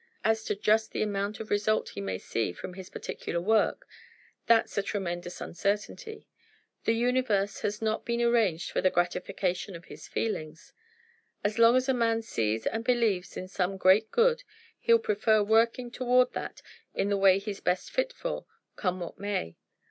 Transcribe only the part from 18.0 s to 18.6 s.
for,